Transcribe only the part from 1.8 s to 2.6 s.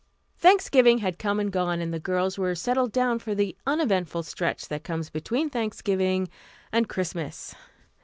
the girls were